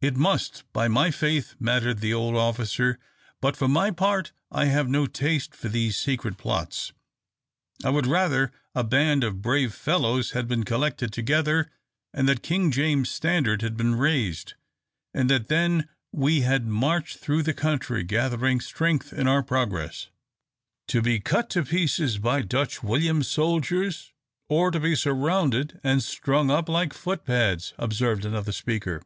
"It 0.00 0.16
must, 0.16 0.64
by 0.72 0.88
my 0.88 1.10
faith!" 1.10 1.54
mattered 1.60 1.98
the 1.98 2.14
old 2.14 2.34
officer; 2.34 2.98
"but, 3.42 3.58
for 3.58 3.68
my 3.68 3.90
part, 3.90 4.32
I 4.50 4.64
have 4.72 4.88
no 4.88 5.04
taste 5.06 5.54
for 5.54 5.68
these 5.68 5.98
secret 5.98 6.38
plots; 6.38 6.94
I 7.84 7.90
would 7.90 8.06
rather 8.06 8.52
a 8.74 8.82
band 8.82 9.22
of 9.22 9.42
brave 9.42 9.74
fellows 9.74 10.30
had 10.30 10.48
been 10.48 10.64
collected 10.64 11.12
together, 11.12 11.70
and 12.14 12.26
that 12.26 12.42
King 12.42 12.70
James's 12.70 13.14
standard 13.14 13.60
had 13.60 13.76
been 13.76 13.96
raised, 13.96 14.54
and 15.12 15.28
that 15.28 15.48
then 15.48 15.86
we 16.10 16.40
had 16.40 16.66
marched 16.66 17.18
through 17.18 17.42
the 17.42 17.52
country, 17.52 18.02
gathering 18.02 18.62
strength 18.62 19.12
in 19.12 19.28
our 19.28 19.42
progress." 19.42 20.08
"To 20.88 21.02
be 21.02 21.20
cut 21.20 21.50
to 21.50 21.62
pieces 21.64 22.16
by 22.16 22.40
Dutch 22.40 22.82
William's 22.82 23.28
soldiers, 23.28 24.14
or 24.48 24.70
to 24.70 24.80
be 24.80 24.94
surrounded 24.96 25.78
and 25.84 26.02
strung 26.02 26.50
up 26.50 26.66
like 26.66 26.94
foot 26.94 27.26
pads!" 27.26 27.74
observed 27.76 28.24
another 28.24 28.52
speaker. 28.52 29.02